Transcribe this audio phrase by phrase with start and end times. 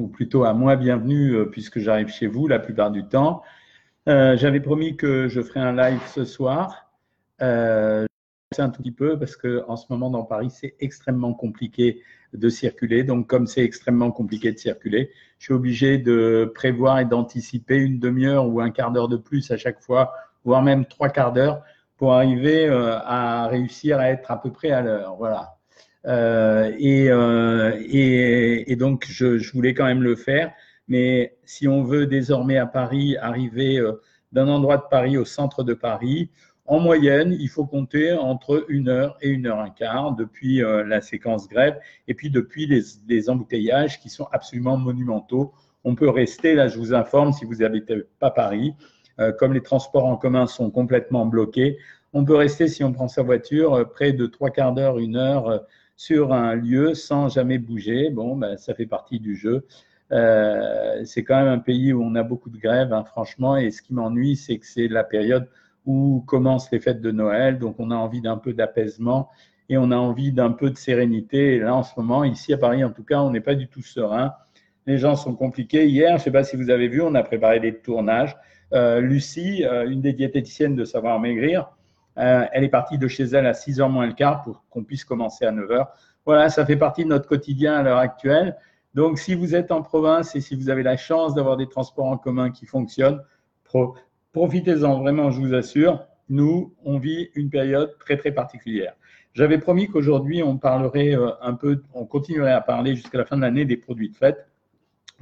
[0.00, 3.42] ou plutôt à moi bienvenue euh, puisque j'arrive chez vous la plupart du temps.
[4.08, 6.90] Euh, j'avais promis que je ferais un live ce soir.
[7.42, 8.06] Euh,
[8.58, 12.02] un tout petit peu parce que en ce moment dans Paris, c'est extrêmement compliqué
[12.32, 13.04] de circuler.
[13.04, 18.00] Donc, comme c'est extrêmement compliqué de circuler, je suis obligé de prévoir et d'anticiper une
[18.00, 20.12] demi-heure ou un quart d'heure de plus à chaque fois,
[20.44, 21.62] voire même trois quarts d'heure
[21.96, 25.14] pour arriver à réussir à être à peu près à l'heure.
[25.16, 25.59] Voilà.
[26.06, 30.52] Euh, euh, et, donc, je, je, voulais quand même le faire.
[30.88, 34.00] Mais si on veut désormais à Paris arriver euh,
[34.32, 36.30] d'un endroit de Paris au centre de Paris,
[36.66, 41.00] en moyenne, il faut compter entre une heure et une heure un quart depuis la
[41.00, 41.76] séquence grève
[42.06, 45.52] et puis depuis les, les, embouteillages qui sont absolument monumentaux.
[45.82, 48.74] On peut rester, là je vous informe, si vous n'habitez pas Paris,
[49.40, 51.76] comme les transports en commun sont complètement bloqués,
[52.12, 55.64] on peut rester, si on prend sa voiture, près de trois quarts d'heure, une heure
[56.00, 58.08] sur un lieu sans jamais bouger.
[58.08, 59.66] Bon, ben, ça fait partie du jeu.
[60.12, 63.70] Euh, c'est quand même un pays où on a beaucoup de grèves, hein, franchement, et
[63.70, 65.46] ce qui m'ennuie, c'est que c'est la période
[65.84, 69.28] où commencent les fêtes de Noël, donc on a envie d'un peu d'apaisement
[69.68, 71.56] et on a envie d'un peu de sérénité.
[71.56, 73.68] Et là, en ce moment, ici à Paris, en tout cas, on n'est pas du
[73.68, 74.32] tout serein.
[74.86, 75.86] Les gens sont compliqués.
[75.86, 78.38] Hier, je ne sais pas si vous avez vu, on a préparé des tournages.
[78.72, 81.70] Euh, Lucie, euh, une des diététiciennes de Savoir Maigrir,
[82.20, 85.04] euh, elle est partie de chez elle à 6h moins le quart pour qu'on puisse
[85.04, 85.86] commencer à 9h.
[86.26, 88.56] Voilà, ça fait partie de notre quotidien à l'heure actuelle.
[88.94, 92.06] Donc, si vous êtes en province et si vous avez la chance d'avoir des transports
[92.06, 93.22] en commun qui fonctionnent,
[94.32, 96.04] profitez-en vraiment, je vous assure.
[96.28, 98.94] Nous, on vit une période très, très particulière.
[99.32, 103.36] J'avais promis qu'aujourd'hui, on parlerait euh, un peu, on continuerait à parler jusqu'à la fin
[103.36, 104.46] de l'année des produits de fête.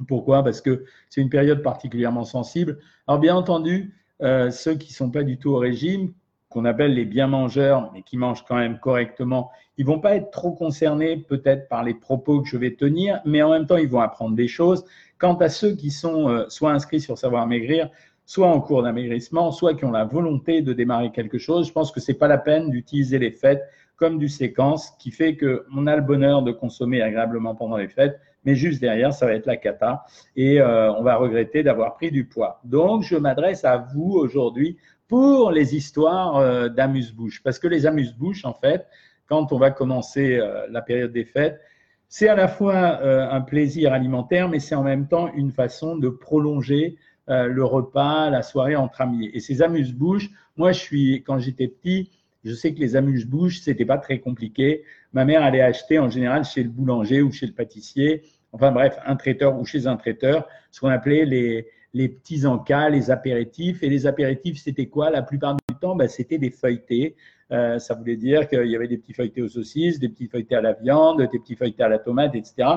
[0.07, 0.43] Pourquoi?
[0.43, 2.79] Parce que c'est une période particulièrement sensible.
[3.07, 6.13] Alors, bien entendu, euh, ceux qui ne sont pas du tout au régime,
[6.49, 10.31] qu'on appelle les bien mangeurs, mais qui mangent quand même correctement, ils vont pas être
[10.31, 13.87] trop concernés peut-être par les propos que je vais tenir, mais en même temps, ils
[13.87, 14.83] vont apprendre des choses.
[15.19, 17.89] Quant à ceux qui sont euh, soit inscrits sur Savoir Maigrir,
[18.25, 21.91] soit en cours d'amaigrissement, soit qui ont la volonté de démarrer quelque chose, je pense
[21.91, 23.63] que c'est pas la peine d'utiliser les fêtes
[23.95, 28.19] comme du séquence qui fait qu'on a le bonheur de consommer agréablement pendant les fêtes,
[28.45, 32.11] mais juste derrière, ça va être la cata et euh, on va regretter d'avoir pris
[32.11, 32.61] du poids.
[32.63, 34.77] Donc, je m'adresse à vous aujourd'hui
[35.09, 37.41] pour les histoires euh, d'amuse-bouche.
[37.43, 38.87] Parce que les amuse-bouches, en fait,
[39.27, 41.59] quand on va commencer euh, la période des fêtes,
[42.07, 45.97] c'est à la fois euh, un plaisir alimentaire, mais c'est en même temps une façon
[45.97, 46.95] de prolonger
[47.31, 49.29] le repas, la soirée entre amis.
[49.35, 52.09] Et ces amuse-bouches, moi, je suis, quand j'étais petit,
[52.43, 54.83] je sais que les amuse-bouches, c'était pas très compliqué.
[55.13, 58.97] Ma mère allait acheter en général chez le boulanger ou chez le pâtissier, enfin bref,
[59.05, 63.83] un traiteur ou chez un traiteur, ce qu'on appelait les, les petits encas, les apéritifs.
[63.83, 65.09] Et les apéritifs, c'était quoi?
[65.09, 67.15] La plupart du temps, ben, c'était des feuilletés.
[67.51, 70.55] Euh, ça voulait dire qu'il y avait des petits feuilletés aux saucisses, des petits feuilletés
[70.55, 72.69] à la viande, des petits feuilletés à la tomate, etc.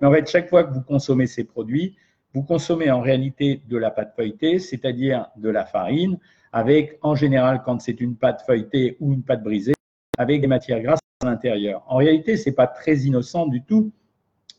[0.00, 1.96] Mais en fait, chaque fois que vous consommez ces produits,
[2.34, 6.18] vous consommez en réalité de la pâte feuilletée, c'est-à-dire de la farine,
[6.52, 9.74] avec en général, quand c'est une pâte feuilletée ou une pâte brisée,
[10.18, 11.84] avec des matières grasses à l'intérieur.
[11.86, 13.92] En réalité, c'est pas très innocent du tout.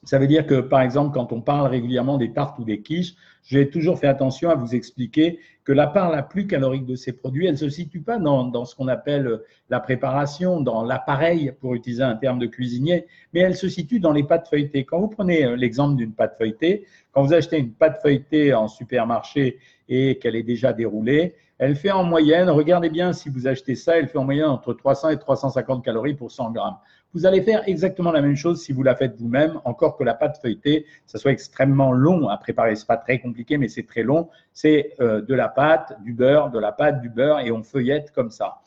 [0.03, 3.15] Ça veut dire que, par exemple, quand on parle régulièrement des tartes ou des quiches,
[3.43, 7.13] j'ai toujours fait attention à vous expliquer que la part la plus calorique de ces
[7.13, 11.53] produits, elle ne se situe pas dans, dans ce qu'on appelle la préparation, dans l'appareil,
[11.59, 14.85] pour utiliser un terme de cuisinier, mais elle se situe dans les pâtes feuilletées.
[14.85, 18.67] Quand vous prenez euh, l'exemple d'une pâte feuilletée, quand vous achetez une pâte feuilletée en
[18.67, 19.59] supermarché
[19.89, 23.97] et qu'elle est déjà déroulée, elle fait en moyenne, regardez bien si vous achetez ça,
[23.97, 26.77] elle fait en moyenne entre 300 et 350 calories pour 100 grammes.
[27.13, 30.13] Vous allez faire exactement la même chose si vous la faites vous-même, encore que la
[30.13, 32.75] pâte feuilletée, ça soit extrêmement long à préparer.
[32.75, 34.29] C'est pas très compliqué, mais c'est très long.
[34.53, 38.11] C'est euh, de la pâte, du beurre, de la pâte, du beurre, et on feuillette
[38.11, 38.59] comme ça.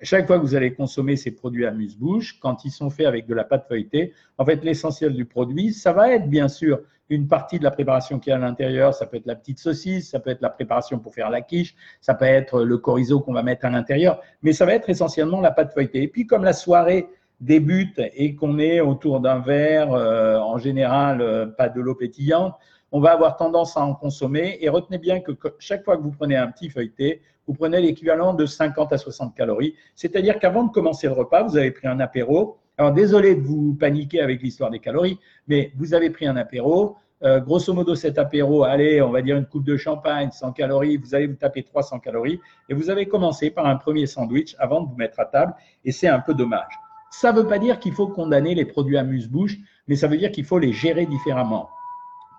[0.00, 3.26] Chaque fois que vous allez consommer ces produits à muse-bouche, quand ils sont faits avec
[3.26, 7.26] de la pâte feuilletée, en fait, l'essentiel du produit, ça va être bien sûr une
[7.26, 8.94] partie de la préparation qui est à l'intérieur.
[8.94, 11.74] Ça peut être la petite saucisse, ça peut être la préparation pour faire la quiche,
[12.00, 15.40] ça peut être le chorizo qu'on va mettre à l'intérieur, mais ça va être essentiellement
[15.40, 16.02] la pâte feuilletée.
[16.02, 17.08] Et puis, comme la soirée
[17.40, 22.54] débute et qu'on est autour d'un verre, euh, en général euh, pas de l'eau pétillante,
[22.90, 24.58] on va avoir tendance à en consommer.
[24.60, 28.34] Et retenez bien que chaque fois que vous prenez un petit feuilleté, vous prenez l'équivalent
[28.34, 29.74] de 50 à 60 calories.
[29.94, 32.58] C'est-à-dire qu'avant de commencer le repas, vous avez pris un apéro.
[32.76, 35.18] Alors désolé de vous paniquer avec l'histoire des calories,
[35.48, 36.96] mais vous avez pris un apéro.
[37.24, 40.96] Euh, grosso modo, cet apéro, allez, on va dire une coupe de champagne, 100 calories,
[40.96, 42.38] vous allez vous taper 300 calories.
[42.68, 45.54] Et vous avez commencé par un premier sandwich avant de vous mettre à table.
[45.84, 46.87] Et c'est un peu dommage.
[47.10, 49.56] Ça ne veut pas dire qu'il faut condamner les produits amuse-bouche,
[49.86, 51.70] mais ça veut dire qu'il faut les gérer différemment.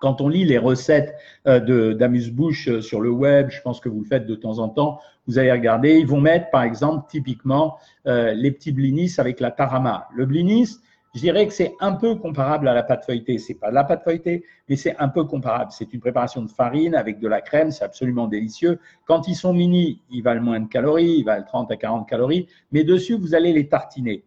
[0.02, 1.16] Quand on lit les recettes
[1.48, 4.70] euh, d'amuse-bouche euh, sur le web, je pense que vous le faites de temps en
[4.70, 7.78] temps, vous allez regarder, ils vont mettre par exemple typiquement
[8.08, 10.08] euh, les petits blinis avec la tarama.
[10.16, 10.78] Le blinis,
[11.16, 13.40] je dirais que c'est un peu comparable à la pâte feuilletée.
[13.40, 15.72] C'est pas de la pâte feuilletée, mais c'est un peu comparable.
[15.72, 18.80] C'est une préparation de farine avec de la crème, c'est absolument délicieux.
[19.06, 22.48] Quand ils sont mini, ils valent moins de calories, ils valent 30 à 40 calories,
[22.72, 24.24] mais dessus, vous allez les tartiner.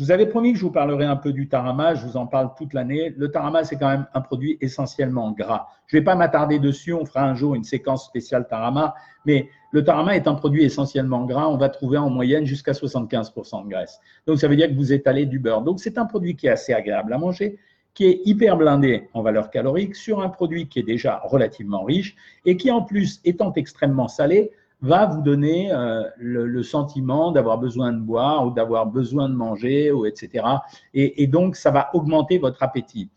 [0.00, 2.26] Je vous avais promis que je vous parlerai un peu du tarama, je vous en
[2.26, 3.12] parle toute l'année.
[3.18, 5.68] Le tarama, c'est quand même un produit essentiellement gras.
[5.88, 8.94] Je ne vais pas m'attarder dessus, on fera un jour une séquence spéciale tarama,
[9.26, 11.48] mais le tarama est un produit essentiellement gras.
[11.48, 14.00] On va trouver en moyenne jusqu'à 75% de graisse.
[14.26, 15.60] Donc, ça veut dire que vous étalez du beurre.
[15.60, 17.58] Donc, c'est un produit qui est assez agréable à manger,
[17.92, 22.16] qui est hyper blindé en valeur calorique sur un produit qui est déjà relativement riche
[22.46, 24.50] et qui, en plus, étant extrêmement salé,
[24.82, 29.92] va vous donner euh, le, sentiment d'avoir besoin de boire ou d'avoir besoin de manger,
[29.92, 30.44] ou etc.
[30.94, 33.08] Et, donc, ça va augmenter votre appétit.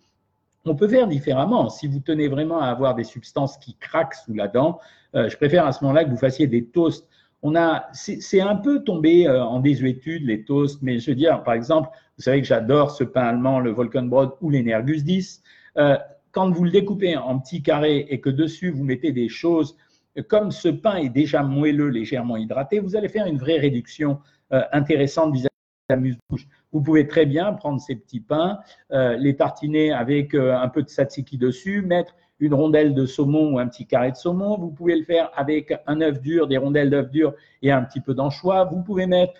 [0.65, 1.69] On peut faire différemment.
[1.69, 4.79] Si vous tenez vraiment à avoir des substances qui craquent sous la dent,
[5.15, 7.07] euh, je préfère à ce moment-là que vous fassiez des toasts.
[7.45, 11.43] On a, c'est un peu tombé euh, en désuétude les toasts, mais je veux dire,
[11.43, 15.43] par exemple, vous savez que j'adore ce pain allemand, le Volkenbrot ou l'Energus 10.
[16.31, 19.75] quand vous le découpez en petits carrés et que dessus vous mettez des choses
[20.21, 24.19] comme ce pain est déjà moelleux, légèrement hydraté, vous allez faire une vraie réduction
[24.51, 25.49] euh, intéressante vis-à-vis
[25.89, 26.47] de la mousse-bouche.
[26.71, 28.59] Vous pouvez très bien prendre ces petits pains,
[28.91, 33.53] euh, les tartiner avec euh, un peu de tzatziki dessus, mettre une rondelle de saumon
[33.53, 34.57] ou un petit carré de saumon.
[34.57, 38.01] Vous pouvez le faire avec un œuf dur, des rondelles d'œuf dur et un petit
[38.01, 38.65] peu d'anchois.
[38.65, 39.33] Vous pouvez mettre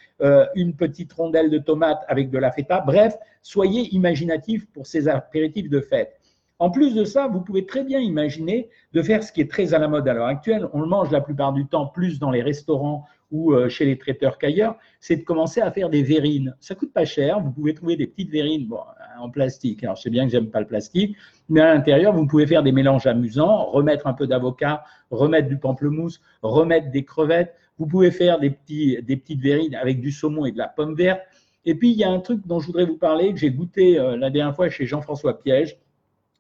[0.56, 2.80] une petite rondelle de tomate avec de la feta.
[2.80, 6.18] Bref, soyez imaginatifs pour ces apéritifs de fête.
[6.64, 9.74] En plus de ça, vous pouvez très bien imaginer de faire ce qui est très
[9.74, 10.70] à la mode à l'heure actuelle.
[10.72, 13.98] On le mange la plupart du temps plus dans les restaurants ou euh, chez les
[13.98, 14.78] traiteurs qu'ailleurs.
[15.02, 16.56] C'est de commencer à faire des verrines.
[16.62, 17.42] Ça coûte pas cher.
[17.42, 18.70] Vous pouvez trouver des petites verrines
[19.20, 19.84] en plastique.
[19.84, 21.18] Alors, je sais bien que j'aime pas le plastique,
[21.50, 25.58] mais à l'intérieur, vous pouvez faire des mélanges amusants, remettre un peu d'avocat, remettre du
[25.58, 27.54] pamplemousse, remettre des crevettes.
[27.78, 30.96] Vous pouvez faire des, petits, des petites verrines avec du saumon et de la pomme
[30.96, 31.20] verte.
[31.66, 34.00] Et puis, il y a un truc dont je voudrais vous parler, que j'ai goûté
[34.00, 35.78] euh, la dernière fois chez Jean-François Piège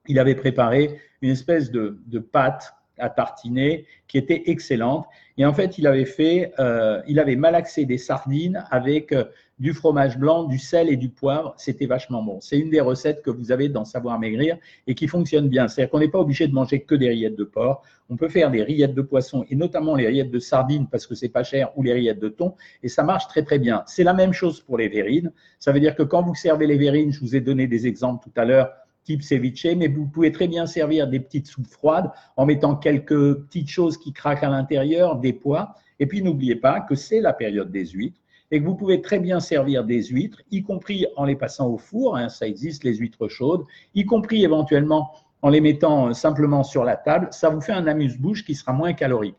[0.07, 1.97] il avait préparé une espèce de,
[2.31, 5.05] pâte à tartiner qui était excellente.
[5.37, 9.23] Et en fait, il avait fait, euh, il avait malaxé des sardines avec euh,
[9.57, 11.55] du fromage blanc, du sel et du poivre.
[11.57, 12.39] C'était vachement bon.
[12.39, 15.67] C'est une des recettes que vous avez dans Savoir Maigrir et qui fonctionne bien.
[15.67, 17.81] C'est-à-dire qu'on n'est pas obligé de manger que des rillettes de porc.
[18.09, 21.15] On peut faire des rillettes de poisson et notamment les rillettes de sardines parce que
[21.15, 22.53] c'est pas cher ou les rillettes de thon
[22.83, 23.83] et ça marche très très bien.
[23.87, 25.31] C'est la même chose pour les verrines.
[25.59, 28.23] Ça veut dire que quand vous servez les verrines, je vous ai donné des exemples
[28.23, 28.69] tout à l'heure
[29.03, 33.35] type ceviche, mais vous pouvez très bien servir des petites soupes froides en mettant quelques
[33.45, 35.75] petites choses qui craquent à l'intérieur, des pois.
[35.99, 38.19] Et puis n'oubliez pas que c'est la période des huîtres
[38.51, 41.77] et que vous pouvez très bien servir des huîtres, y compris en les passant au
[41.77, 43.63] four, hein, ça existe les huîtres chaudes,
[43.95, 45.11] y compris éventuellement
[45.41, 48.93] en les mettant simplement sur la table, ça vous fait un amuse-bouche qui sera moins
[48.93, 49.35] calorique.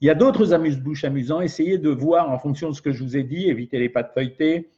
[0.00, 3.02] Il y a d'autres amuse-bouches amusants, essayez de voir en fonction de ce que je
[3.02, 4.68] vous ai dit, évitez les pâtes feuilletées,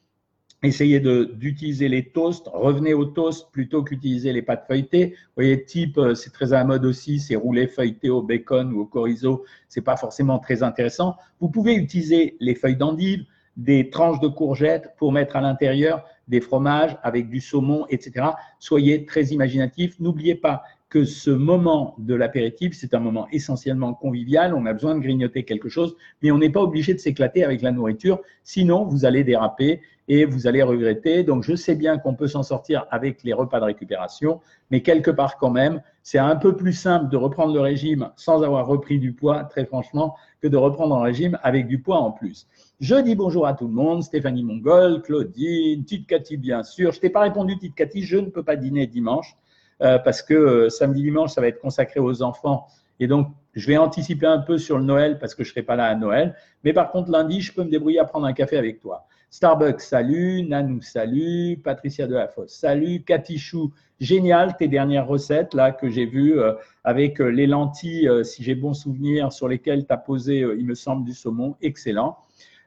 [0.63, 5.11] essayez d'utiliser les toasts, revenez aux toasts plutôt qu'utiliser les pâtes feuilletées.
[5.11, 8.73] Vous voyez, type, euh, c'est très à la mode aussi, c'est rouler feuilleté au bacon
[8.73, 11.17] ou au chorizo, c'est pas forcément très intéressant.
[11.41, 13.25] Vous pouvez utiliser les feuilles d'endive,
[13.57, 18.27] des tranches de courgettes pour mettre à l'intérieur des fromages avec du saumon, etc.
[18.59, 19.99] Soyez très imaginatifs.
[20.01, 24.55] N'oubliez pas que ce moment de l'apéritif, c'est un moment essentiellement convivial.
[24.55, 27.63] On a besoin de grignoter quelque chose, mais on n'est pas obligé de s'éclater avec
[27.63, 28.21] la nourriture.
[28.45, 31.23] Sinon, vous allez déraper et vous allez regretter.
[31.23, 35.11] Donc, je sais bien qu'on peut s'en sortir avec les repas de récupération, mais quelque
[35.11, 38.99] part quand même, c'est un peu plus simple de reprendre le régime sans avoir repris
[38.99, 42.47] du poids, très franchement, que de reprendre un régime avec du poids en plus.
[42.81, 46.93] Je dis bonjour à tout le monde, Stéphanie Mongol, Claudine, Tite Cathy, bien sûr.
[46.93, 49.37] Je t'ai pas répondu, Tite Cathy, je ne peux pas dîner dimanche.
[49.83, 52.67] Euh, parce que euh, samedi, dimanche, ça va être consacré aux enfants.
[52.99, 55.63] Et donc, je vais anticiper un peu sur le Noël parce que je ne serai
[55.63, 56.35] pas là à Noël.
[56.65, 59.07] Mais par contre, lundi, je peux me débrouiller à prendre un café avec toi.
[59.37, 60.45] Starbucks, salut.
[60.49, 61.61] Nanou, salut.
[61.63, 63.03] Patricia Delafosse, salut.
[63.03, 68.43] Cathy Chou, génial tes dernières recettes là que j'ai vues euh, avec les lentilles, si
[68.43, 71.55] j'ai bon souvenir, sur lesquelles tu as posé, il me semble, du saumon.
[71.61, 72.17] Excellent.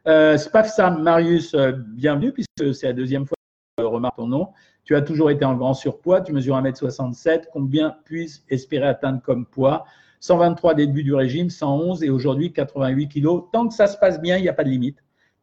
[0.07, 3.35] Euh, Spafsam, Marius, bienvenue puisque c'est la deuxième fois
[3.75, 4.49] que je remarque ton nom.
[4.83, 7.45] Tu as toujours été en grand surpoids, tu mesures 1m67.
[7.51, 9.85] Combien puis-je espérer atteindre comme poids?
[10.19, 13.45] 123 début du régime, 111 et aujourd'hui 88 kilos.
[13.51, 14.99] Tant que ça se passe bien, il n'y a pas de limite.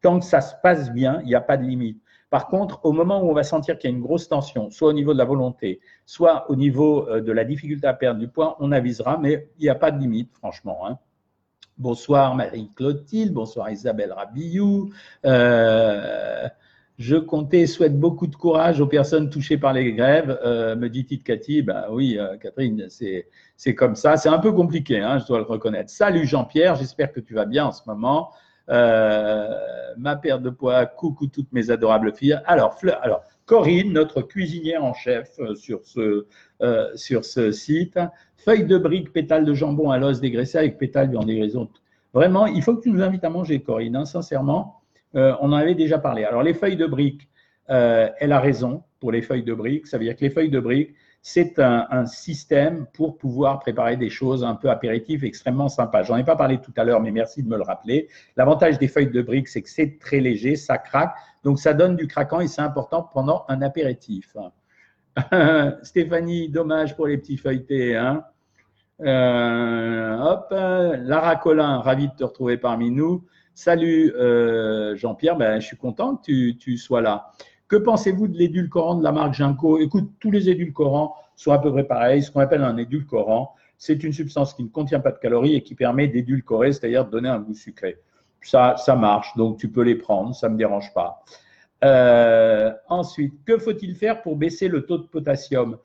[0.07, 2.01] Tant que ça se passe bien, il n'y a pas de limite.
[2.29, 4.87] Par contre, au moment où on va sentir qu'il y a une grosse tension, soit
[4.87, 8.29] au niveau de la volonté, soit au niveau euh, de la difficulté à perdre du
[8.29, 10.87] poids, on avisera, mais il n'y a pas de limite, franchement.
[10.87, 10.97] Hein.
[11.77, 14.91] Bonsoir Marie-Clotilde, bonsoir Isabelle Rabillou.
[15.25, 16.47] Euh,
[16.97, 20.39] je comptais, souhaite beaucoup de courage aux personnes touchées par les grèves.
[20.45, 24.15] Euh, me dit Cathy, ben oui, euh, Catherine, c'est comme ça.
[24.15, 25.89] C'est un peu compliqué, hein, je dois le reconnaître.
[25.89, 28.31] Salut Jean-Pierre, j'espère que tu vas bien en ce moment.
[28.69, 29.53] Euh,
[29.97, 32.39] ma perte de poids, coucou toutes mes adorables filles.
[32.45, 32.77] Alors,
[33.45, 36.25] Corinne, notre cuisinière en chef sur ce,
[36.95, 37.99] sur ce site.
[38.35, 41.69] Feuilles de briques, pétales de jambon à l'os dégraissé avec pétales en dégraissant.
[42.13, 44.81] Vraiment, il faut que tu nous invites à manger, Corinne, hein, sincèrement.
[45.13, 46.25] on en avait déjà parlé.
[46.25, 47.29] Alors, les feuilles de briques,
[47.67, 49.87] elle a raison pour les feuilles de briques.
[49.87, 50.93] Ça veut dire que les feuilles de briques,
[51.29, 56.03] c'est un, système pour pouvoir préparer des choses un peu apéritives extrêmement sympas.
[56.03, 58.07] J'en ai pas parlé tout à l'heure, mais merci de me le rappeler.
[58.37, 61.97] L'avantage des feuilles de briques, c'est que c'est très léger, ça craque, donc ça donne
[61.97, 64.37] du craquant et c'est important pendant un apéritif.
[65.83, 67.97] Stéphanie, dommage pour les petits feuilletés.
[67.97, 68.23] Hein.
[69.01, 73.25] Euh, hop, Lara Collin, ravi de te retrouver parmi nous.
[73.53, 77.31] Salut euh, Jean-Pierre, ben, je suis content que tu, tu sois là.
[77.67, 81.71] Que pensez-vous de l'édulcorant de la marque Ginkgo Écoute, tous les édulcorants sont à peu
[81.71, 82.23] près pareils.
[82.23, 85.61] Ce qu'on appelle un édulcorant, c'est une substance qui ne contient pas de calories et
[85.61, 87.97] qui permet d'édulcorer, c'est-à-dire de donner un goût sucré.
[88.41, 91.23] Ça, ça marche, donc tu peux les prendre, ça ne me dérange pas.
[91.83, 95.77] Euh, ensuite, que faut-il faire pour baisser le taux de potassium?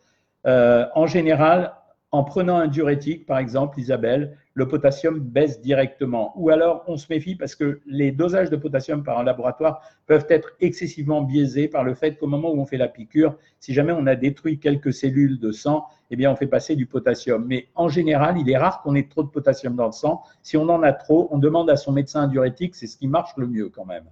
[0.46, 1.74] Euh, En général,
[2.12, 6.34] en prenant un diurétique, par exemple, Isabelle, le potassium baisse directement.
[6.36, 10.26] Ou alors, on se méfie parce que les dosages de potassium par un laboratoire peuvent
[10.28, 13.92] être excessivement biaisés par le fait qu'au moment où on fait la piqûre, si jamais
[13.92, 17.46] on a détruit quelques cellules de sang, eh bien, on fait passer du potassium.
[17.46, 20.22] Mais en général, il est rare qu'on ait trop de potassium dans le sang.
[20.42, 23.08] Si on en a trop, on demande à son médecin un diurétique, c'est ce qui
[23.08, 24.04] marche le mieux quand même.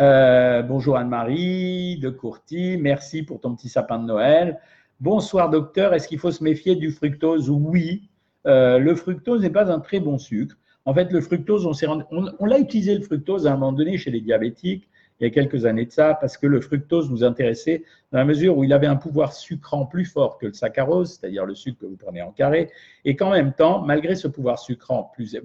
[0.00, 4.58] Euh, bonjour Anne-Marie de Courty, merci pour ton petit sapin de Noël.
[5.00, 7.50] Bonsoir docteur, est-ce qu'il faut se méfier du fructose?
[7.50, 8.08] Oui,
[8.46, 10.56] euh, le fructose n'est pas un très bon sucre.
[10.84, 14.20] En fait, le fructose, on, l'a utilisé le fructose à un moment donné chez les
[14.20, 18.18] diabétiques, il y a quelques années de ça, parce que le fructose nous intéressait dans
[18.18, 21.54] la mesure où il avait un pouvoir sucrant plus fort que le saccharose, c'est-à-dire le
[21.54, 22.70] sucre que vous prenez en carré,
[23.04, 25.36] et qu'en même temps, malgré ce pouvoir sucrant plus,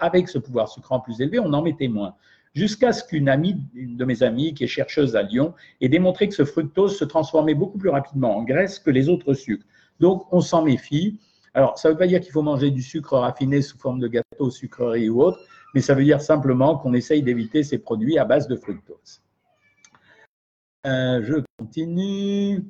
[0.00, 2.14] avec ce pouvoir sucrant plus élevé, on en mettait moins
[2.58, 6.28] jusqu'à ce qu'une amie, une de mes amies qui est chercheuse à Lyon, ait démontré
[6.28, 9.64] que ce fructose se transformait beaucoup plus rapidement en graisse que les autres sucres.
[10.00, 11.20] Donc, on s'en méfie.
[11.54, 14.08] Alors, ça ne veut pas dire qu'il faut manger du sucre raffiné sous forme de
[14.08, 15.38] gâteau, sucrerie ou autre,
[15.74, 19.22] mais ça veut dire simplement qu'on essaye d'éviter ces produits à base de fructose.
[20.86, 22.64] Euh, je continue.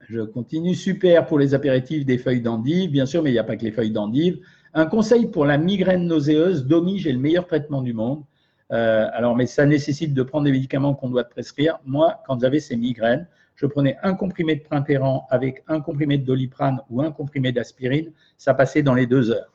[0.00, 0.74] Je continue.
[0.74, 3.64] Super pour les apéritifs des feuilles d'endive, bien sûr, mais il n'y a pas que
[3.64, 4.38] les feuilles d'endive.
[4.74, 8.24] Un conseil pour la migraine nauséeuse, Domi, j'ai le meilleur traitement du monde.
[8.72, 11.78] Euh, alors, mais ça nécessite de prendre des médicaments qu'on doit prescrire.
[11.84, 16.24] Moi, quand j'avais ces migraines, je prenais un comprimé de printéran avec un comprimé de
[16.24, 19.52] doliprane ou un comprimé d'aspirine, ça passait dans les deux heures.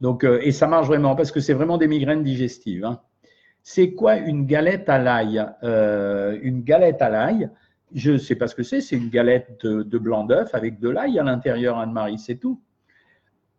[0.00, 2.84] Donc, euh, et ça marche vraiment parce que c'est vraiment des migraines digestives.
[2.84, 3.00] Hein.
[3.62, 5.44] C'est quoi une galette à l'ail?
[5.64, 7.50] Euh, Une galette à l'ail,
[7.94, 10.78] je ne sais pas ce que c'est, c'est une galette de, de blanc d'œuf avec
[10.78, 12.60] de l'ail à l'intérieur, Anne-Marie, c'est tout.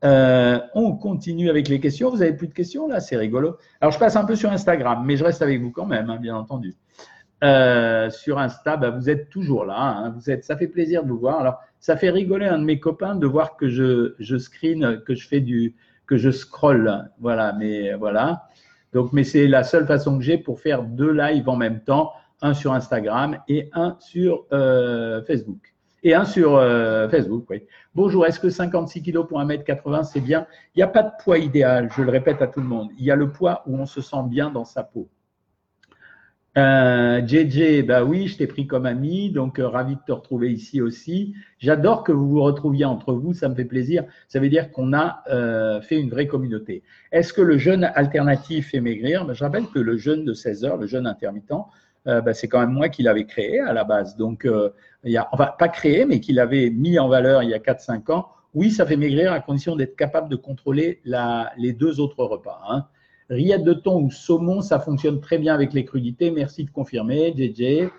[0.04, 2.10] Euh, on continue avec les questions.
[2.10, 3.00] Vous avez plus de questions là?
[3.00, 3.58] C'est rigolo.
[3.82, 6.18] Alors, je passe un peu sur Instagram, mais je reste avec vous quand même, hein,
[6.18, 6.75] bien entendu.
[7.44, 9.75] Euh, sur Insta, bah, vous êtes toujours là.
[9.77, 10.10] Hein.
[10.16, 11.39] vous êtes, ça fait plaisir de vous voir.
[11.39, 15.13] Alors, ça fait rigoler un de mes copains de voir que je, je screen, que
[15.13, 15.75] je fais du,
[16.08, 17.10] que je scroll.
[17.20, 18.48] Voilà, mais voilà.
[18.94, 22.12] Donc, mais c'est la seule façon que j'ai pour faire deux lives en même temps,
[22.42, 25.75] un sur Instagram et un sur euh, Facebook.
[26.04, 27.63] Et un sur euh, Facebook, oui.
[27.96, 30.46] Bonjour, est-ce que 56 kg pour 1m80, c'est bien?
[30.75, 32.89] Il n'y a pas de poids idéal, je le répète à tout le monde.
[33.00, 35.10] Il y a le poids où on se sent bien dans sa peau.
[36.58, 40.51] Euh, JJ, bah oui, je t'ai pris comme ami, donc euh, ravi de te retrouver
[40.51, 41.36] ici aussi.
[41.60, 44.06] J'adore que vous vous retrouviez entre vous, ça me fait plaisir.
[44.27, 46.82] Ça veut dire qu'on a euh, fait une vraie communauté.
[47.12, 49.25] Est-ce que le jeûne alternatif fait maigrir?
[49.25, 51.51] Ben, Je rappelle que le jeûne de 16 heures, le jeûne intermittent,
[52.07, 54.15] euh, ben, c'est quand même moi qui l'avais créé à la base.
[54.15, 54.69] Donc, euh,
[55.03, 57.59] il y a, enfin, pas créé, mais qui l'avait mis en valeur il y a
[57.59, 58.27] 4-5 ans.
[58.53, 61.01] Oui, ça fait maigrir à condition d'être capable de contrôler
[61.57, 62.61] les deux autres repas.
[62.69, 62.85] Hein.
[63.29, 66.31] De thon ou saumon, ça fonctionne très bien avec les crudités.
[66.31, 67.89] Merci de confirmer, JJ.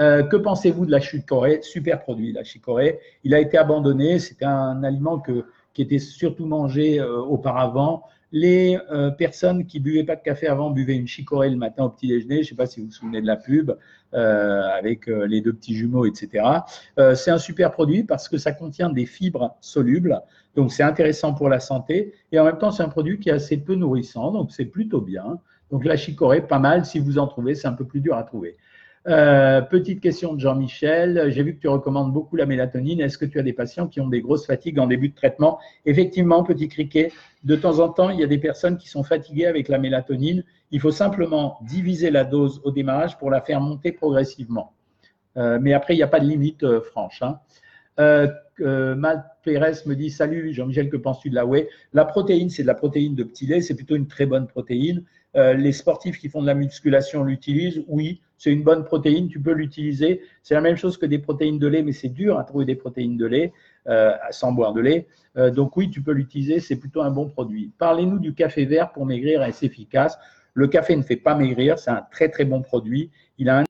[0.00, 1.60] Euh, que pensez-vous de la chicorée?
[1.62, 2.98] Super produit, la chicorée.
[3.22, 4.18] Il a été abandonné.
[4.18, 8.04] C'était un aliment que, qui était surtout mangé auparavant
[8.34, 11.88] les euh, personnes qui buvaient pas de café avant buvaient une chicorée le matin au
[11.88, 12.38] petit déjeuner.
[12.38, 13.70] Je ne sais pas si vous vous souvenez de la pub
[14.12, 16.44] euh, avec euh, les deux petits jumeaux, etc.
[17.14, 20.20] c'est un super produit parce que ça contient des fibres solubles,
[20.56, 23.32] donc c'est intéressant pour la santé et en même temps c'est un produit qui est
[23.32, 25.38] assez peu nourrissant, donc c'est plutôt bien.
[25.70, 26.84] Donc la chicorée, pas mal.
[26.84, 28.56] Si vous en trouvez, c'est un peu plus dur à trouver.
[29.06, 31.30] Euh, petite question de Jean-Michel.
[31.30, 33.00] J'ai vu que tu recommandes beaucoup la mélatonine.
[33.00, 35.58] Est-ce que tu as des patients qui ont des grosses fatigues en début de traitement?
[35.84, 37.12] Effectivement, petit criquet,
[37.44, 40.42] de temps en temps, il y a des personnes qui sont fatiguées avec la mélatonine.
[40.70, 44.72] Il faut simplement diviser la dose au démarrage pour la faire monter progressivement.
[45.36, 47.20] Euh, mais après, il n'y a pas de limite euh, franche.
[47.20, 47.40] Hein.
[47.96, 51.68] Pérez me dit Salut Jean-Michel, que penses-tu de la whey?
[51.92, 55.04] La protéine, c'est de la protéine de petit lait, c'est plutôt une très bonne protéine.
[55.36, 57.84] Euh, les sportifs qui font de la musculation l'utilisent.
[57.88, 60.22] Oui, c'est une bonne protéine, tu peux l'utiliser.
[60.42, 62.76] C'est la même chose que des protéines de lait, mais c'est dur à trouver des
[62.76, 63.52] protéines de lait
[63.88, 65.06] euh, sans boire de lait.
[65.36, 67.72] Euh, donc oui, tu peux l'utiliser, c'est plutôt un bon produit.
[67.78, 70.18] Parlez-nous du café vert pour maigrir, est-ce efficace?
[70.54, 73.10] Le café ne fait pas maigrir, c'est un très très bon produit.
[73.38, 73.64] Il a un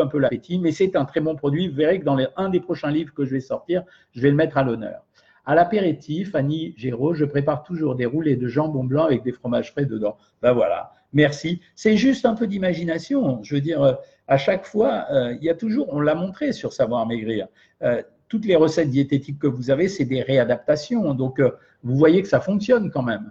[0.00, 1.68] un peu l'appétit, mais c'est un très bon produit.
[1.68, 4.36] Vous verrez que dans un des prochains livres que je vais sortir, je vais le
[4.36, 5.04] mettre à l'honneur.
[5.44, 9.72] À l'apéritif, Annie Géraud, je prépare toujours des roulés de jambon blanc avec des fromages
[9.72, 10.16] frais dedans.
[10.40, 11.60] Ben voilà, merci.
[11.74, 13.42] C'est juste un peu d'imagination.
[13.42, 13.92] Je veux dire, euh,
[14.28, 17.48] à chaque fois, euh, il y a toujours, on l'a montré sur Savoir Maigrir,
[17.82, 21.12] euh, toutes les recettes diététiques que vous avez, c'est des réadaptations.
[21.12, 21.38] Donc,
[21.82, 23.30] vous voyez que ça fonctionne quand même.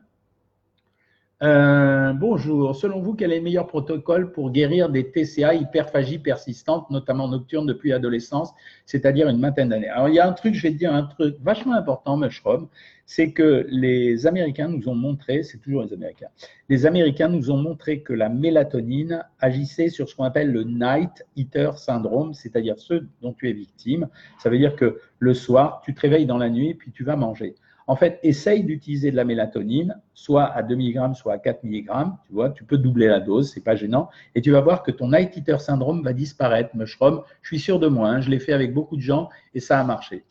[1.44, 2.76] Euh, bonjour.
[2.76, 7.66] Selon vous, quel est le meilleur protocole pour guérir des TCA, hyperphagie persistante, notamment nocturne
[7.66, 8.52] depuis l'adolescence,
[8.86, 9.90] c'est-à-dire une vingtaine d'années?
[9.90, 12.68] Alors, il y a un truc, je vais te dire un truc vachement important, Mushroom,
[13.08, 16.30] c'est que les Américains nous ont montré, c'est toujours les Américains,
[16.70, 21.26] les Américains nous ont montré que la mélatonine agissait sur ce qu'on appelle le night
[21.36, 24.10] eater syndrome, c'est-à-dire ceux dont tu es victime.
[24.38, 27.16] Ça veut dire que le soir, tu te réveilles dans la nuit, puis tu vas
[27.16, 27.56] manger.
[27.88, 31.90] En fait, essaye d'utiliser de la mélatonine, soit à 2 mg, soit à 4 mg.
[32.26, 34.10] Tu vois, tu peux doubler la dose, c'est pas gênant.
[34.36, 36.76] Et tu vas voir que ton night eater syndrome va disparaître.
[36.76, 38.10] Mushroom, je suis sûr de moi.
[38.10, 38.22] Hein.
[38.22, 40.24] je l'ai fait avec beaucoup de gens et ça a marché.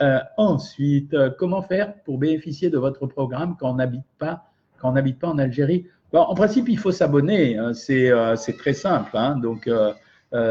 [0.00, 4.44] Euh, ensuite, euh, comment faire pour bénéficier de votre programme quand on n'habite pas,
[4.78, 5.86] quand on n'habite pas en Algérie?
[6.12, 7.58] En principe, il faut s'abonner.
[7.58, 7.72] Hein.
[7.90, 9.10] Euh, c'est très simple.
[9.14, 9.36] Hein.
[9.36, 9.68] donc,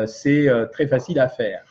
[0.05, 1.63] c'est très facile à faire.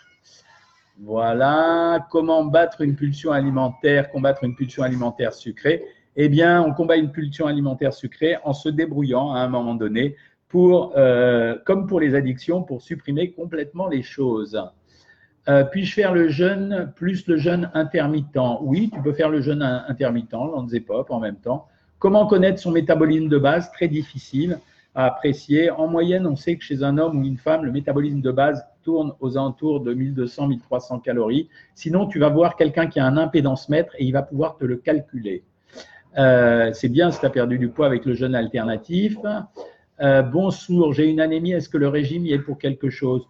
[0.98, 5.84] Voilà, comment battre une pulsion alimentaire, combattre une pulsion alimentaire sucrée?
[6.16, 10.16] Eh bien, on combat une pulsion alimentaire sucrée en se débrouillant à un moment donné
[10.48, 14.58] pour, euh, comme pour les addictions, pour supprimer complètement les choses.
[15.48, 18.38] Euh, puis-je faire le jeûne plus le jeûne intermittent?
[18.62, 21.68] Oui, tu peux faire le jeûne intermittent, l'anzépop en même temps.
[21.98, 23.70] Comment connaître son métabolisme de base?
[23.72, 24.58] Très difficile
[24.94, 25.70] à apprécier.
[25.70, 28.64] En moyenne, on sait que chez un homme ou une femme, le métabolisme de base
[28.86, 31.48] tourne aux alentours de 1200-1300 calories.
[31.74, 34.64] Sinon, tu vas voir quelqu'un qui a un impédance mètre et il va pouvoir te
[34.64, 35.42] le calculer.
[36.16, 39.16] Euh, c'est bien si tu as perdu du poids avec le jeûne alternatif.
[40.00, 43.26] Euh, bonjour, j'ai une anémie, est-ce que le régime y est pour quelque chose?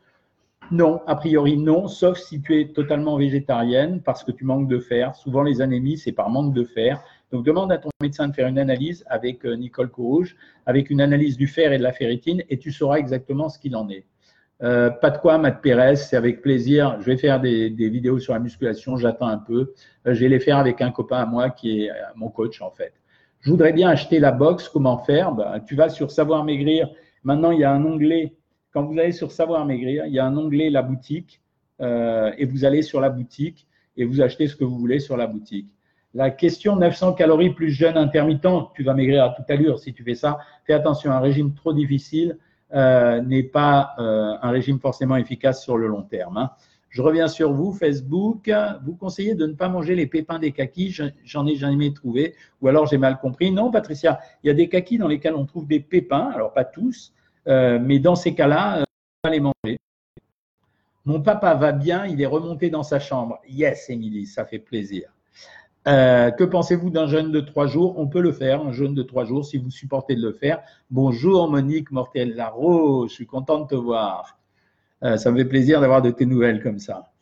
[0.71, 4.79] Non, a priori non, sauf si tu es totalement végétarienne parce que tu manques de
[4.79, 5.15] fer.
[5.15, 7.03] Souvent, les anémies, c'est par manque de fer.
[7.33, 11.01] Donc, demande à ton médecin de faire une analyse avec euh, Nicole Courouge, avec une
[11.01, 14.05] analyse du fer et de la ferritine, et tu sauras exactement ce qu'il en est.
[14.63, 16.97] Euh, pas de quoi, Matt Pérez, c'est avec plaisir.
[17.01, 19.75] Je vais faire des, vidéos sur la musculation, j'attends un peu.
[20.07, 22.71] Euh, je vais les faire avec un copain à moi qui est mon coach en
[22.71, 22.95] fait.
[23.41, 25.33] Je voudrais bien acheter la box, comment faire?
[25.33, 26.89] Ben, Tu vas sur Savoir Maigrir.
[27.23, 28.35] Maintenant, il y a un onglet.
[28.73, 31.43] Quand vous allez sur Savoir Maigrir, il y a un onglet La boutique.
[31.81, 35.27] et vous allez sur la boutique et vous achetez ce que vous voulez sur la
[35.27, 35.69] boutique.
[36.15, 40.03] La question 900 calories plus jeûne intermittent, tu vas maigrir à toute allure si tu
[40.03, 40.39] fais ça.
[40.67, 42.39] Fais attention, un régime trop difficile
[42.75, 46.37] euh, n'est pas euh, un régime forcément efficace sur le long terme.
[46.37, 46.51] Hein.
[46.89, 48.51] Je reviens sur vous, Facebook.
[48.83, 50.97] Vous conseillez de ne pas manger les pépins des kakis?
[51.25, 52.35] J'en ai jamais trouvé.
[52.63, 53.51] Ou alors j'ai mal compris.
[53.51, 56.31] Non, Patricia, il y a des kakis dans lesquels on trouve des pépins.
[56.35, 57.13] Alors pas tous,
[57.49, 58.85] euh, mais dans ces cas-là,
[59.23, 59.79] va les manger.
[61.05, 63.41] Mon papa va bien, il est remonté dans sa chambre.
[63.49, 65.16] Yes, Émilie, ça fait plaisir.
[65.87, 67.95] Euh, que pensez-vous d'un jeûne de trois jours?
[67.97, 70.61] On peut le faire, un jeûne de trois jours, si vous supportez de le faire.
[70.91, 74.37] Bonjour Monique Mortel Laro, je suis content de te voir.
[75.05, 77.13] Euh, ça me fait plaisir d'avoir de tes nouvelles comme ça.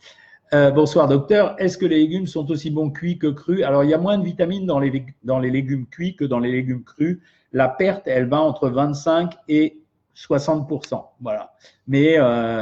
[0.54, 3.62] Euh, bonsoir docteur, est-ce que les légumes sont aussi bons cuits que crus?
[3.64, 6.38] Alors il y a moins de vitamines dans les, dans les légumes cuits que dans
[6.38, 7.20] les légumes crus.
[7.52, 9.82] La perte, elle va entre 25 et
[10.16, 11.04] 60%.
[11.20, 11.52] Voilà.
[11.86, 12.16] Mais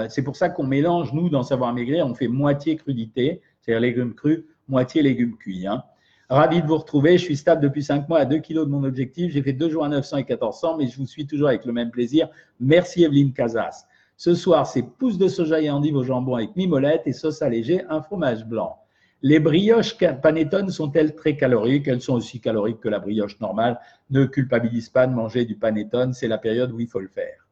[0.08, 4.14] c'est pour ça qu'on mélange, nous, dans Savoir Maigrir, on fait moitié crudité, c'est-à-dire légumes
[4.14, 5.66] crus, moitié légumes cuits.
[5.66, 5.84] Hein.
[6.28, 7.18] Ravi de vous retrouver.
[7.18, 9.32] Je suis stable depuis 5 mois à 2 kg de mon objectif.
[9.32, 11.72] J'ai fait deux jours à 900 et 1400, mais je vous suis toujours avec le
[11.72, 12.28] même plaisir.
[12.58, 13.86] Merci Evelyne Casas.
[14.16, 17.82] Ce soir, c'est pousse de soja et endive au jambon avec mimolette et sauce allégée,
[17.88, 18.78] un fromage blanc.
[19.20, 21.86] Les brioches panettone sont-elles très caloriques?
[21.86, 23.78] Elles sont aussi caloriques que la brioche normale.
[24.10, 27.46] Ne culpabilise pas de manger du panettone, c'est la période où il faut le faire.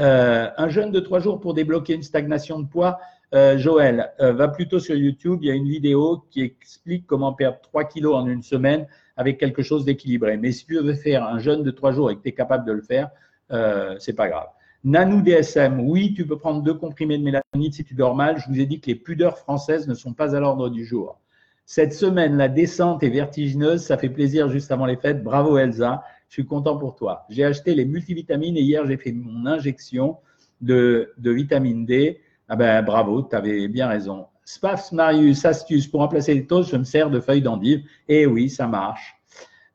[0.00, 2.98] Euh, un jeûne de 3 jours pour débloquer une stagnation de poids,
[3.34, 5.40] euh, Joël, euh, va plutôt sur YouTube.
[5.42, 8.86] Il y a une vidéo qui explique comment perdre 3 kilos en une semaine
[9.16, 10.36] avec quelque chose d'équilibré.
[10.36, 12.64] Mais si tu veux faire un jeûne de 3 jours et que tu es capable
[12.64, 13.10] de le faire,
[13.52, 14.48] euh, c'est pas grave.
[14.84, 18.38] Nanou DSM, oui, tu peux prendre deux comprimés de mélatonine si tu dors mal.
[18.38, 21.18] Je vous ai dit que les pudeurs françaises ne sont pas à l'ordre du jour.
[21.66, 23.82] Cette semaine, la descente est vertigineuse.
[23.82, 25.22] Ça fait plaisir juste avant les fêtes.
[25.22, 26.02] Bravo Elsa.
[26.28, 27.26] Je suis content pour toi.
[27.28, 30.16] J'ai acheté les multivitamines et hier, j'ai fait mon injection
[30.60, 32.20] de, de vitamine D.
[32.50, 34.26] Ah ben bravo, tu avais bien raison.
[34.44, 37.84] Spafs Marius, astuce, pour remplacer les toasts, je me sers de feuilles d'endive.
[38.08, 39.14] Eh oui, ça marche.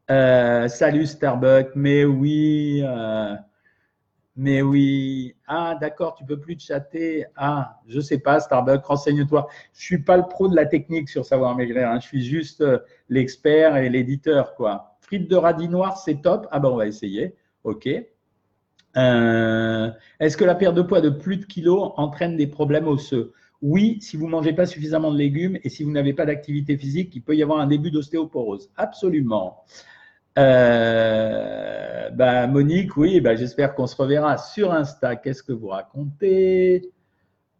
[0.10, 3.36] Euh, salut Starbucks, mais oui, euh,
[4.36, 5.36] mais oui.
[5.46, 7.26] Ah, d'accord, tu peux plus te chatter.
[7.36, 9.48] Ah, je sais pas, Starbucks, renseigne-toi.
[9.74, 11.88] Je suis pas le pro de la technique sur savoir maigrir.
[11.90, 12.00] Hein.
[12.00, 14.98] Je suis juste euh, l'expert et l'éditeur, quoi.
[15.02, 16.48] Frites de radis noir, c'est top.
[16.50, 17.36] Ah ben, on va essayer.
[17.64, 17.88] Ok.
[18.96, 23.34] Est-ce que la perte de poids de plus de kilos entraîne des problèmes osseux?
[23.62, 26.78] Oui, si vous ne mangez pas suffisamment de légumes et si vous n'avez pas d'activité
[26.78, 28.70] physique, il peut y avoir un début d'ostéoporose.
[28.76, 29.64] Absolument.
[30.38, 35.16] Euh, bah, Monique, oui, bah, j'espère qu'on se reverra sur Insta.
[35.16, 36.92] Qu'est-ce que vous racontez?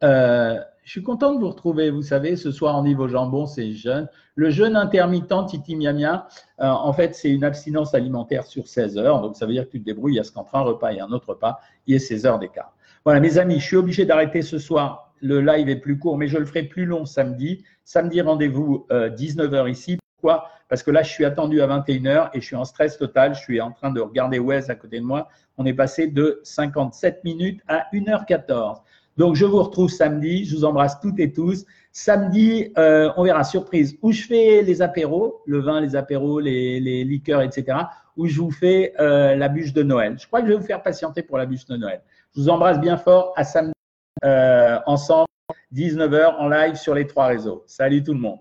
[0.04, 1.90] Euh, Je suis content de vous retrouver.
[1.90, 4.08] Vous savez, ce soir, en niveau jambon, c'est jeûne.
[4.36, 6.28] Le jeûne intermittent, Titi Miamia,
[6.60, 9.22] euh, en fait, c'est une abstinence alimentaire sur 16 heures.
[9.22, 11.12] Donc, ça veut dire que tu te débrouilles à ce qu'entre un repas et un
[11.12, 12.74] autre repas, il y ait 16 heures d'écart.
[13.06, 15.14] Voilà, mes amis, je suis obligé d'arrêter ce soir.
[15.22, 17.64] Le live est plus court, mais je le ferai plus long samedi.
[17.86, 19.98] Samedi, rendez-vous 19h ici.
[20.16, 20.50] Pourquoi?
[20.70, 23.36] Parce que là, je suis attendu à 21h et je suis en stress total.
[23.36, 25.28] Je suis en train de regarder Wes à côté de moi.
[25.58, 28.82] On est passé de 57 minutes à 1h14.
[29.18, 30.46] Donc, je vous retrouve samedi.
[30.46, 31.66] Je vous embrasse toutes et tous.
[31.92, 37.04] Samedi, euh, on verra, surprise, où je fais les apéros, le vin, les apéros, les,
[37.04, 37.78] liqueurs, etc.,
[38.18, 40.18] où je vous fais euh, la bûche de Noël.
[40.20, 42.02] Je crois que je vais vous faire patienter pour la bûche de Noël.
[42.36, 43.34] Je vous embrasse bien fort.
[43.36, 43.74] À samedi,
[44.24, 45.28] euh, ensemble,
[45.74, 47.64] 19h en live sur les trois réseaux.
[47.68, 48.40] Salut tout le monde.